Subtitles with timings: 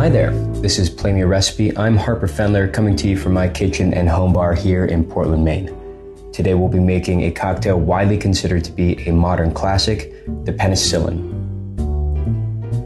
[0.00, 0.30] Hi there,
[0.62, 1.76] this is Play Me a Recipe.
[1.76, 5.44] I'm Harper Fendler coming to you from my kitchen and home bar here in Portland,
[5.44, 5.66] Maine.
[6.32, 11.28] Today we'll be making a cocktail widely considered to be a modern classic, the penicillin.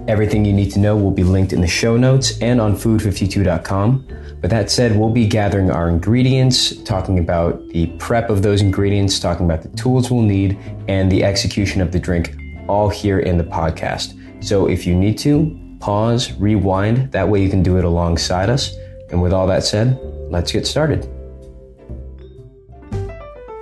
[0.09, 4.09] Everything you need to know will be linked in the show notes and on food52.com.
[4.41, 9.21] But that said, we'll be gathering our ingredients, talking about the prep of those ingredients,
[9.21, 10.59] talking about the tools we'll need,
[10.89, 12.35] and the execution of the drink,
[12.67, 14.21] all here in the podcast.
[14.45, 17.13] So if you need to, pause, rewind.
[17.13, 18.75] That way you can do it alongside us.
[19.11, 19.99] And with all that said,
[20.31, 21.05] let's get started.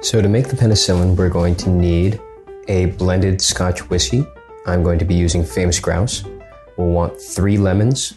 [0.02, 2.20] So to make the penicillin, we're going to need
[2.69, 4.24] a blended Scotch whiskey.
[4.66, 6.23] I'm going to be using Famous Grouse.
[6.77, 8.15] We'll want three lemons,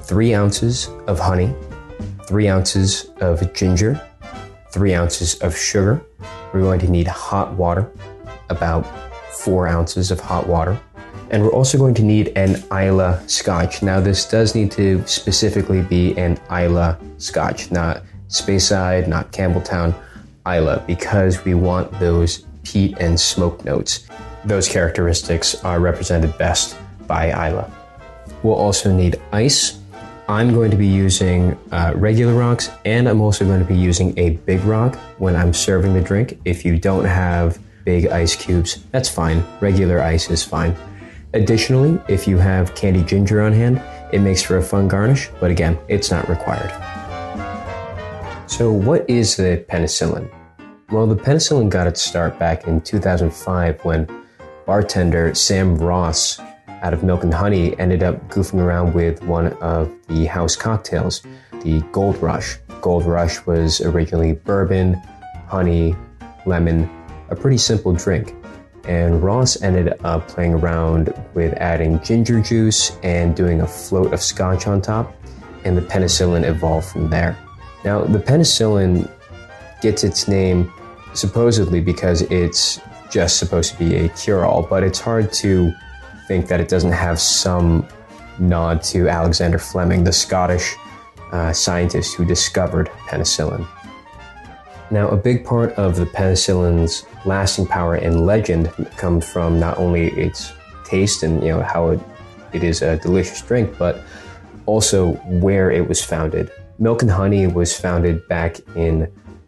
[0.00, 1.54] three ounces of honey,
[2.26, 4.04] three ounces of ginger,
[4.72, 6.04] three ounces of sugar.
[6.52, 7.88] We're going to need hot water,
[8.50, 8.84] about
[9.30, 10.80] four ounces of hot water.
[11.30, 13.82] And we're also going to need an Islay scotch.
[13.82, 19.94] Now, this does need to specifically be an Islay scotch, not Speyside, not Campbeltown,
[20.46, 24.06] Islay, because we want those peat and smoke notes.
[24.44, 26.76] Those characteristics are represented best
[27.06, 27.70] by Islay.
[28.42, 29.78] We'll also need ice.
[30.28, 34.16] I'm going to be using uh, regular rocks and I'm also going to be using
[34.18, 36.38] a big rock when I'm serving the drink.
[36.44, 39.42] If you don't have big ice cubes, that's fine.
[39.60, 40.76] Regular ice is fine.
[41.34, 45.50] Additionally, if you have candied ginger on hand, it makes for a fun garnish, but
[45.50, 46.70] again, it's not required.
[48.46, 50.30] So, what is the penicillin?
[50.90, 54.08] Well, the penicillin got its start back in 2005 when
[54.64, 59.92] bartender Sam Ross out of Milk and Honey ended up goofing around with one of
[60.06, 61.22] the house cocktails,
[61.62, 62.56] the Gold Rush.
[62.80, 64.94] Gold Rush was originally bourbon,
[65.46, 65.94] honey,
[66.46, 66.88] lemon,
[67.28, 68.34] a pretty simple drink.
[68.88, 74.22] And Ross ended up playing around with adding ginger juice and doing a float of
[74.22, 75.14] scotch on top,
[75.64, 77.36] and the penicillin evolved from there.
[77.84, 79.08] Now, the penicillin
[79.82, 80.72] gets its name
[81.14, 82.80] supposedly because it's
[83.10, 85.72] just supposed to be a cure all, but it's hard to
[86.26, 87.86] think that it doesn't have some
[88.38, 90.76] nod to Alexander Fleming, the Scottish
[91.32, 93.66] uh, scientist who discovered penicillin.
[94.90, 100.08] Now, a big part of the penicillin's lasting power and legend comes from not only
[100.08, 100.52] its
[100.84, 102.00] taste and you know how it,
[102.52, 104.02] it is a delicious drink, but
[104.66, 106.50] also where it was founded.
[106.78, 109.00] Milk and Honey was founded back in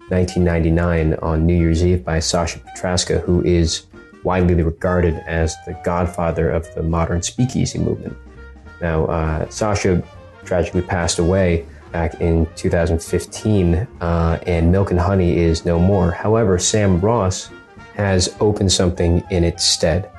[0.08, 3.86] 1999 on New Year's Eve by Sasha Petraske, who is
[4.24, 8.16] widely regarded as the godfather of the modern speakeasy movement.
[8.80, 10.02] Now, uh, Sasha
[10.44, 16.10] tragically passed away back in 2015, uh, and Milk and Honey is no more.
[16.10, 17.50] However, Sam Ross
[18.00, 20.11] has opened something in its stead.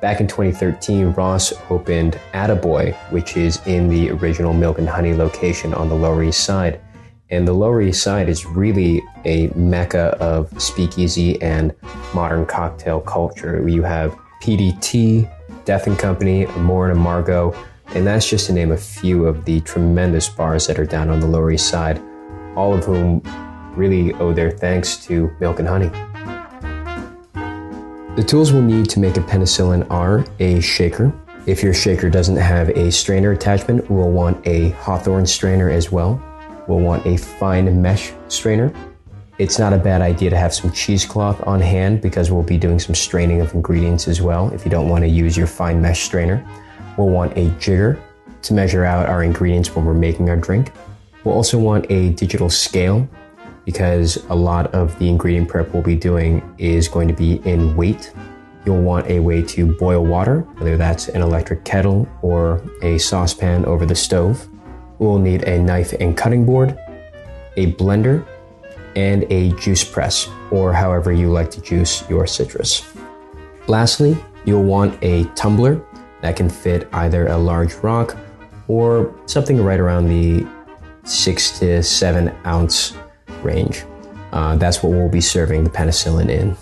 [0.00, 5.72] Back in 2013, Ross opened Attaboy, which is in the original Milk and Honey location
[5.72, 6.80] on the Lower East Side.
[7.30, 11.72] And the Lower East Side is really a mecca of speakeasy and
[12.14, 13.66] modern cocktail culture.
[13.68, 15.30] You have PDT,
[15.64, 17.56] Death and Company, Amor and Amargo,
[17.94, 21.20] and that's just to name a few of the tremendous bars that are down on
[21.20, 22.00] the Lower East Side,
[22.56, 23.22] all of whom
[23.76, 26.11] really owe their thanks to Milk and Honey.
[28.14, 31.14] The tools we'll need to make a penicillin are a shaker.
[31.46, 36.22] If your shaker doesn't have a strainer attachment, we'll want a Hawthorne strainer as well.
[36.68, 38.70] We'll want a fine mesh strainer.
[39.38, 42.78] It's not a bad idea to have some cheesecloth on hand because we'll be doing
[42.78, 46.02] some straining of ingredients as well if you don't want to use your fine mesh
[46.02, 46.46] strainer.
[46.98, 47.98] We'll want a jigger
[48.42, 50.70] to measure out our ingredients when we're making our drink.
[51.24, 53.08] We'll also want a digital scale
[53.64, 57.76] because a lot of the ingredient prep we'll be doing is going to be in
[57.76, 58.12] weight.
[58.64, 63.64] You'll want a way to boil water, whether that's an electric kettle or a saucepan
[63.64, 64.48] over the stove.
[64.98, 66.78] We'll need a knife and cutting board,
[67.56, 68.24] a blender,
[68.94, 72.92] and a juice press, or however you like to juice your citrus.
[73.66, 75.84] Lastly, you'll want a tumbler
[76.20, 78.16] that can fit either a large rock
[78.68, 80.46] or something right around the
[81.04, 82.96] six to seven ounce
[83.44, 83.84] range.
[84.32, 86.56] Uh, that's what we'll be serving the penicillin in.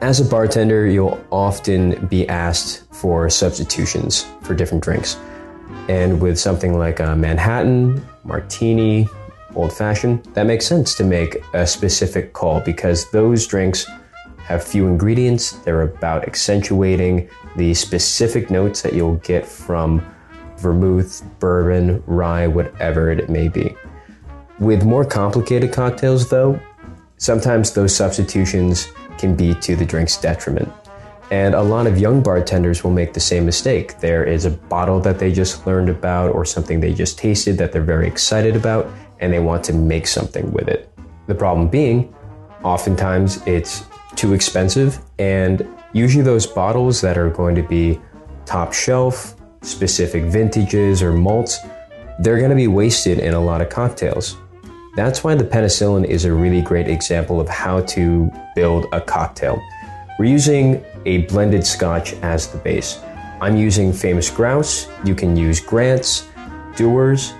[0.00, 5.16] As a bartender, you'll often be asked for substitutions for different drinks.
[5.88, 9.08] And with something like a Manhattan, Martini,
[9.54, 13.86] Old Fashioned, that makes sense to make a specific call because those drinks
[14.38, 15.52] have few ingredients.
[15.52, 20.04] They're about accentuating the specific notes that you'll get from
[20.58, 23.74] vermouth, bourbon, rye, whatever it may be.
[24.58, 26.58] With more complicated cocktails, though,
[27.18, 28.88] sometimes those substitutions
[29.18, 30.72] can be to the drink's detriment.
[31.30, 33.98] And a lot of young bartenders will make the same mistake.
[33.98, 37.72] There is a bottle that they just learned about or something they just tasted that
[37.72, 38.88] they're very excited about
[39.20, 40.90] and they want to make something with it.
[41.26, 42.14] The problem being,
[42.62, 48.00] oftentimes it's too expensive and usually those bottles that are going to be
[48.46, 51.58] top shelf, specific vintages or malts,
[52.20, 54.36] they're going to be wasted in a lot of cocktails.
[54.96, 59.62] That's why the penicillin is a really great example of how to build a cocktail.
[60.18, 62.98] We're using a blended scotch as the base.
[63.42, 64.88] I'm using Famous Grouse.
[65.04, 66.26] You can use Grant's,
[66.76, 67.34] Dewar's.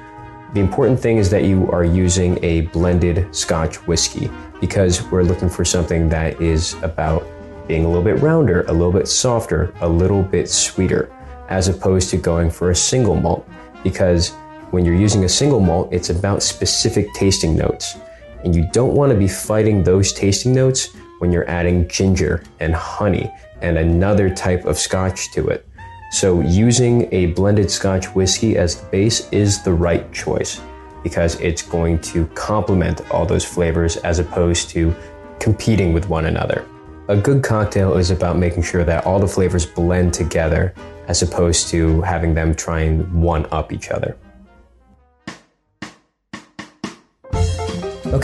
[0.53, 4.31] The important thing is that you are using a blended scotch whiskey
[4.61, 7.27] because we're looking for something that is about
[7.67, 11.11] being a little bit rounder, a little bit softer, a little bit sweeter,
[11.49, 13.49] as opposed to going for a single malt.
[13.83, 14.35] Because
[14.71, 17.97] when you're using a single malt, it's about specific tasting notes.
[18.45, 22.75] And you don't want to be fighting those tasting notes when you're adding ginger and
[22.75, 23.31] honey
[23.63, 25.67] and another type of scotch to it.
[26.13, 30.61] So, using a blended scotch whiskey as the base is the right choice
[31.03, 34.95] because it's going to complement all those flavors as opposed to
[35.41, 36.67] competing with one another.
[37.09, 40.75] A good cocktail is about making sure that all the flavors blend together
[41.07, 44.17] as opposed to having them try and one up each other.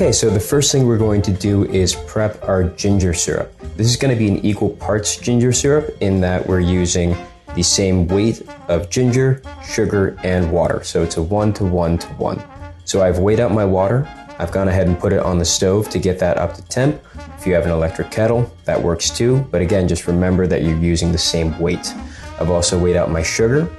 [0.02, 3.56] Okay, so the first thing we're going to do is prep our ginger syrup.
[3.76, 7.16] This is going to be an equal parts ginger syrup in that we're using
[7.54, 10.82] the same weight of ginger, sugar, and water.
[10.82, 12.42] So it's a one to one to one.
[12.84, 14.08] So I've weighed out my water.
[14.40, 17.00] I've gone ahead and put it on the stove to get that up to temp.
[17.38, 19.46] If you have an electric kettle, that works too.
[19.52, 21.94] But again, just remember that you're using the same weight.
[22.40, 23.70] I've also weighed out my sugar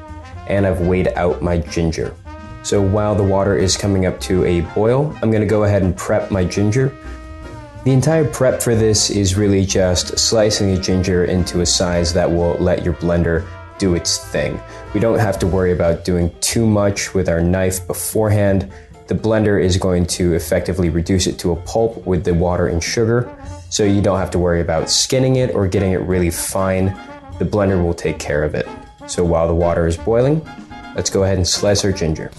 [0.47, 2.15] and I've weighed out my ginger.
[2.63, 5.95] So while the water is coming up to a boil, I'm gonna go ahead and
[5.95, 6.95] prep my ginger.
[7.83, 12.29] The entire prep for this is really just slicing the ginger into a size that
[12.29, 13.45] will let your blender
[13.77, 14.59] do its thing.
[14.93, 18.71] We don't have to worry about doing too much with our knife beforehand
[19.07, 22.81] the blender is going to effectively reduce it to a pulp with the water and
[22.81, 23.29] sugar,
[23.69, 26.85] so you don't have to worry about skinning it or getting it really fine.
[27.37, 28.67] The blender will take care of it.
[29.07, 30.41] So while the water is boiling,
[30.95, 32.31] let's go ahead and slice our ginger.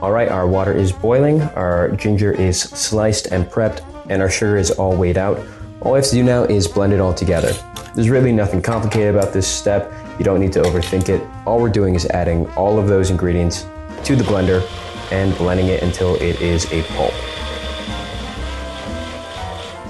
[0.00, 4.56] All right, our water is boiling, our ginger is sliced and prepped, and our sugar
[4.56, 5.44] is all weighed out.
[5.80, 7.52] All we have to do now is blend it all together.
[7.96, 9.92] There's really nothing complicated about this step.
[10.16, 11.20] You don't need to overthink it.
[11.46, 13.66] All we're doing is adding all of those ingredients
[14.04, 14.62] to the blender
[15.10, 17.12] and blending it until it is a pulp.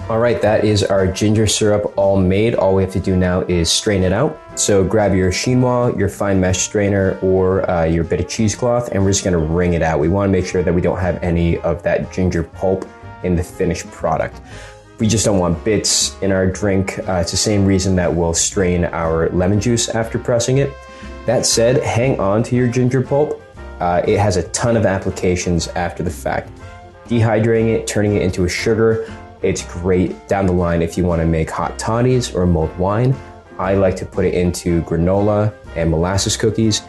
[0.08, 2.54] All right, that is our ginger syrup all made.
[2.54, 4.40] All we have to do now is strain it out.
[4.58, 9.04] So grab your chinois, your fine mesh strainer, or uh, your bit of cheesecloth, and
[9.04, 10.00] we're just gonna wring it out.
[10.00, 12.86] We wanna make sure that we don't have any of that ginger pulp
[13.22, 14.40] in the finished product.
[14.98, 16.98] We just don't want bits in our drink.
[17.00, 20.72] Uh, it's the same reason that we'll strain our lemon juice after pressing it.
[21.26, 23.42] That said, hang on to your ginger pulp
[23.80, 26.50] uh, it has a ton of applications after the fact.
[27.06, 29.06] Dehydrating it, turning it into a sugar,
[29.42, 33.16] it's great down the line if you want to make hot toddies or mulled wine.
[33.58, 36.82] I like to put it into granola and molasses cookies.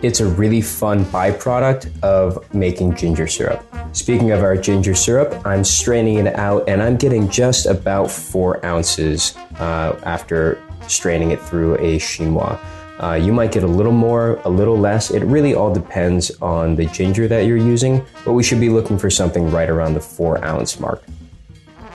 [0.00, 3.64] It's a really fun byproduct of making ginger syrup.
[3.92, 8.64] Speaking of our ginger syrup, I'm straining it out and I'm getting just about four
[8.64, 12.58] ounces uh, after straining it through a chinois.
[13.02, 15.10] Uh, you might get a little more, a little less.
[15.10, 18.98] It really all depends on the ginger that you're using, but we should be looking
[18.98, 21.02] for something right around the four ounce mark.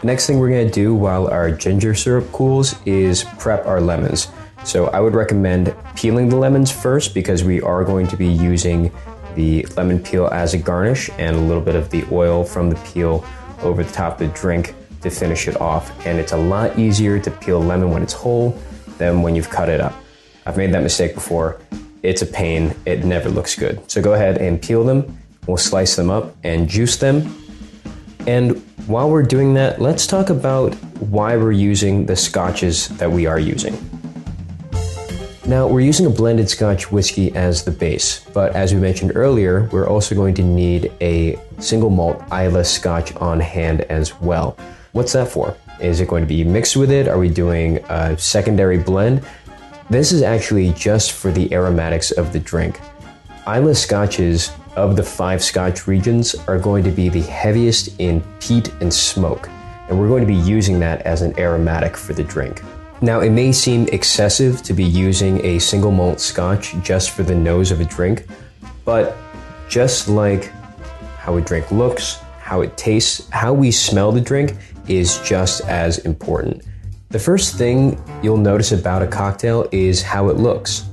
[0.04, 4.28] Next thing we're gonna do while our ginger syrup cools is prep our lemons.
[4.66, 8.92] So I would recommend peeling the lemons first because we are going to be using
[9.36, 12.76] the lemon peel as a garnish and a little bit of the oil from the
[12.78, 13.26] peel
[13.62, 16.06] over the top of the drink to finish it off.
[16.06, 18.58] And it's a lot easier to peel a lemon when it's whole
[18.98, 19.94] than when you've cut it up.
[20.46, 21.62] I've made that mistake before.
[22.02, 22.76] It's a pain.
[22.86, 23.90] It never looks good.
[23.90, 25.18] So go ahead and peel them.
[25.48, 27.43] We'll slice them up and juice them.
[28.26, 30.74] And while we're doing that, let's talk about
[31.10, 33.78] why we're using the scotches that we are using.
[35.46, 39.68] Now, we're using a blended scotch whiskey as the base, but as we mentioned earlier,
[39.74, 44.58] we're also going to need a single malt Islay scotch on hand as well.
[44.94, 45.58] What's that for?
[45.82, 47.10] Is it going to be mixed with it?
[47.10, 49.26] Are we doing a secondary blend?
[49.90, 52.80] This is actually just for the aromatics of the drink.
[53.46, 58.74] Islay scotches of the five scotch regions are going to be the heaviest in peat
[58.82, 59.50] and smoke,
[59.90, 62.62] and we're going to be using that as an aromatic for the drink.
[63.02, 67.36] Now, it may seem excessive to be using a single malt scotch just for the
[67.36, 68.26] nose of a drink,
[68.86, 69.18] but
[69.68, 70.52] just like
[71.18, 74.56] how a drink looks, how it tastes, how we smell the drink
[74.88, 76.64] is just as important.
[77.10, 80.86] The first thing you'll notice about a cocktail is how it looks.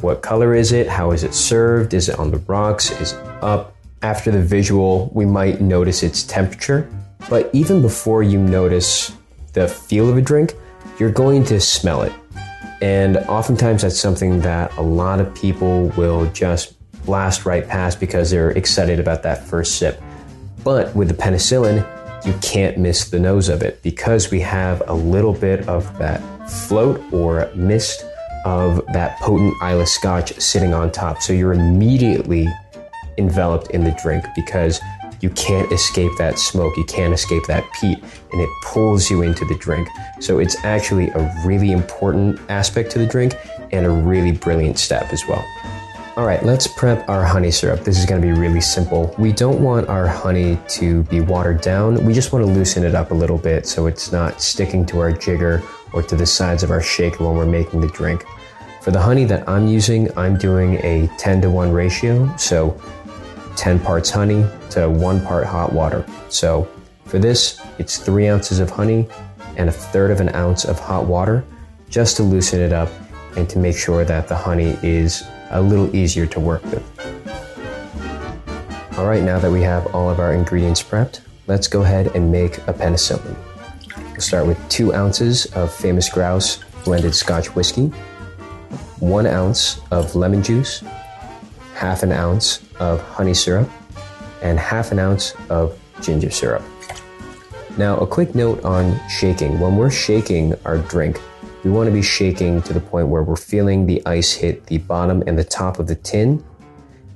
[0.00, 0.88] What color is it?
[0.88, 1.92] How is it served?
[1.92, 2.90] Is it on the rocks?
[3.00, 3.76] Is it up?
[4.02, 6.90] After the visual, we might notice its temperature.
[7.28, 9.12] But even before you notice
[9.52, 10.54] the feel of a drink,
[10.98, 12.12] you're going to smell it.
[12.80, 18.30] And oftentimes that's something that a lot of people will just blast right past because
[18.30, 20.02] they're excited about that first sip.
[20.64, 21.86] But with the penicillin,
[22.24, 26.20] you can't miss the nose of it because we have a little bit of that
[26.50, 28.04] float or mist
[28.44, 31.22] of that potent Islay scotch sitting on top.
[31.22, 32.48] So you're immediately
[33.18, 34.80] enveloped in the drink because
[35.20, 39.44] you can't escape that smoke, you can't escape that peat, and it pulls you into
[39.44, 39.88] the drink.
[40.18, 43.34] So it's actually a really important aspect to the drink
[43.72, 45.44] and a really brilliant step as well.
[46.16, 47.84] All right, let's prep our honey syrup.
[47.84, 49.14] This is going to be really simple.
[49.18, 52.04] We don't want our honey to be watered down.
[52.04, 54.98] We just want to loosen it up a little bit so it's not sticking to
[55.00, 58.24] our jigger or to the sides of our shaker when we're making the drink.
[58.82, 62.80] For the honey that I'm using, I'm doing a 10 to 1 ratio, so
[63.56, 66.06] 10 parts honey to 1 part hot water.
[66.28, 66.68] So
[67.04, 69.08] for this, it's 3 ounces of honey
[69.56, 71.44] and a third of an ounce of hot water
[71.90, 72.88] just to loosen it up
[73.36, 76.84] and to make sure that the honey is a little easier to work with.
[78.96, 82.30] All right, now that we have all of our ingredients prepped, let's go ahead and
[82.30, 83.36] make a penicillin.
[84.20, 87.86] We'll start with two ounces of Famous Grouse blended Scotch whiskey,
[88.98, 90.84] one ounce of lemon juice,
[91.74, 93.70] half an ounce of honey syrup,
[94.42, 96.62] and half an ounce of ginger syrup.
[97.78, 99.58] Now, a quick note on shaking.
[99.58, 101.18] When we're shaking our drink,
[101.64, 104.76] we want to be shaking to the point where we're feeling the ice hit the
[104.76, 106.44] bottom and the top of the tin.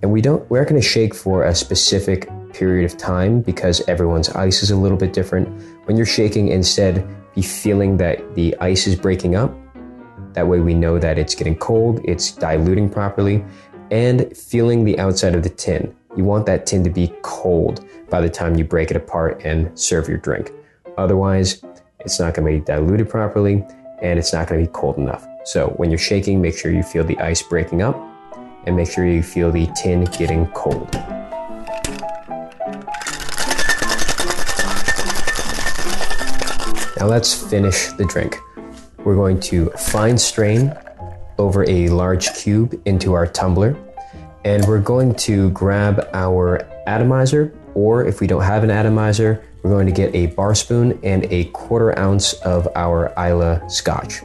[0.00, 3.86] And we don't, we're not going to shake for a specific period of time because
[3.88, 5.48] everyone's ice is a little bit different.
[5.86, 9.54] When you're shaking, instead, be feeling that the ice is breaking up.
[10.32, 13.44] That way we know that it's getting cold, it's diluting properly,
[13.90, 15.94] and feeling the outside of the tin.
[16.16, 19.76] You want that tin to be cold by the time you break it apart and
[19.78, 20.52] serve your drink.
[20.96, 21.62] Otherwise,
[22.00, 23.64] it's not going to be diluted properly
[24.00, 25.26] and it's not going to be cold enough.
[25.44, 28.00] So when you're shaking, make sure you feel the ice breaking up
[28.66, 31.13] and make sure you feel the tin getting cold.
[37.04, 38.38] Now let's finish the drink.
[39.04, 40.74] We're going to fine strain
[41.36, 43.76] over a large cube into our tumbler
[44.46, 49.70] and we're going to grab our atomizer or if we don't have an atomizer, we're
[49.70, 54.22] going to get a bar spoon and a quarter ounce of our Islay scotch.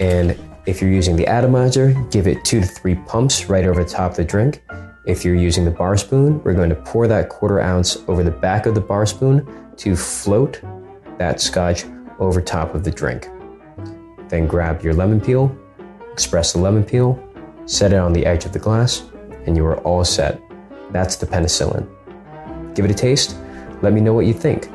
[0.00, 3.90] And if you're using the atomizer, give it two to three pumps right over the
[3.90, 4.62] top of the drink.
[5.06, 8.30] If you're using the bar spoon, we're going to pour that quarter ounce over the
[8.30, 10.62] back of the bar spoon to float
[11.18, 11.84] that scotch
[12.24, 13.28] over top of the drink.
[14.28, 15.56] Then grab your lemon peel,
[16.12, 17.22] express the lemon peel,
[17.66, 19.04] set it on the edge of the glass,
[19.46, 20.40] and you are all set.
[20.90, 21.86] That's the penicillin.
[22.74, 23.36] Give it a taste.
[23.82, 24.68] Let me know what you think.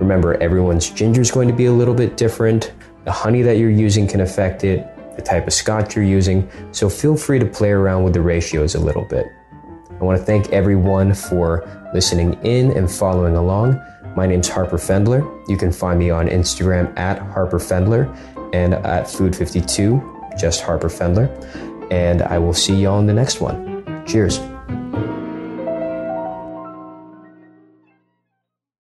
[0.00, 2.72] Remember, everyone's ginger is going to be a little bit different.
[3.04, 6.48] The honey that you're using can affect it, the type of scotch you're using.
[6.72, 9.26] So feel free to play around with the ratios a little bit.
[10.00, 13.82] I want to thank everyone for listening in and following along.
[14.16, 15.48] My name's Harper Fendler.
[15.48, 18.08] You can find me on Instagram at Harper Fendler
[18.52, 21.28] and at Food52, just Harper Fendler.
[21.90, 24.04] And I will see y'all in the next one.
[24.06, 24.40] Cheers.